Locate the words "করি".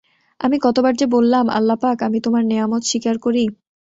3.17-3.43